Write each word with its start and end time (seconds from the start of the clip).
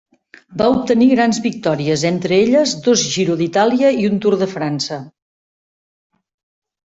Va 0.59 0.67
obtenir 0.75 1.07
grans 1.09 1.39
victòries, 1.45 2.05
entre 2.09 2.39
elles 2.45 2.73
dos 2.87 3.03
Giro 3.17 3.35
d'Itàlia 3.43 3.93
i 4.05 4.09
un 4.13 4.17
Tour 4.25 4.39
de 4.45 4.49
França. 4.55 4.99